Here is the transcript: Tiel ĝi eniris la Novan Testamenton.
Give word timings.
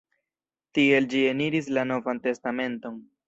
Tiel 0.77 1.07
ĝi 1.11 1.21
eniris 1.33 1.69
la 1.79 1.85
Novan 1.91 2.25
Testamenton. 2.27 2.99